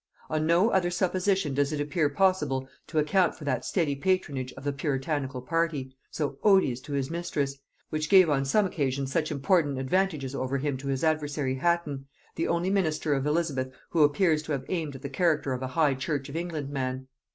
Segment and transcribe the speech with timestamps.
[0.31, 4.63] On no other supposition does it appear possible to account for that steady patronage of
[4.63, 7.59] the puritanical party, so odious to his mistress,
[7.91, 12.47] which gave on some occasions such important advantages over him to his adversary Hatton, the
[12.47, 15.93] only minister of Elizabeth who appears to have aimed at the character of a high
[15.93, 17.05] church of England man.